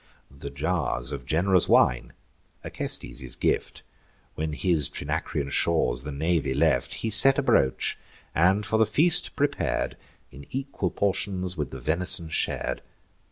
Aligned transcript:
The 0.35 0.49
jars 0.49 1.11
of 1.11 1.27
gen'rous 1.27 1.69
wine 1.69 2.13
(Acestes' 2.63 3.35
gift, 3.35 3.83
When 4.33 4.53
his 4.53 4.89
Trinacrian 4.89 5.51
shores 5.51 6.05
the 6.05 6.11
navy 6.11 6.55
left) 6.55 6.95
He 7.05 7.11
set 7.11 7.37
abroach, 7.37 7.99
and 8.33 8.65
for 8.65 8.79
the 8.79 8.87
feast 8.87 9.35
prepar'd, 9.35 9.97
In 10.31 10.47
equal 10.49 10.89
portions 10.89 11.55
with 11.55 11.69
the 11.69 11.79
ven'son 11.79 12.29
shar'd. 12.31 12.81